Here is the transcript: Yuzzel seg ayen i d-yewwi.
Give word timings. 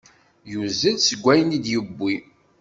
Yuzzel 0.51 0.97
seg 1.01 1.23
ayen 1.31 1.55
i 1.57 1.59
d-yewwi. 1.63 2.15